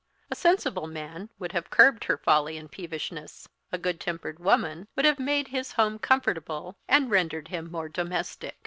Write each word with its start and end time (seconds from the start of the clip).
A 0.31 0.35
sensible 0.35 0.87
man 0.87 1.29
would 1.37 1.51
have 1.51 1.69
curbed 1.69 2.05
her 2.05 2.17
folly 2.17 2.57
and 2.57 2.71
peevishness; 2.71 3.47
a 3.71 3.77
good 3.77 3.99
tempered 3.99 4.39
woman 4.39 4.87
would 4.95 5.05
have 5.05 5.19
made 5.19 5.49
his 5.49 5.73
home 5.73 5.99
comfortable, 5.99 6.75
and 6.87 7.11
rendered 7.11 7.49
him 7.49 7.69
more 7.69 7.87
domestic. 7.87 8.57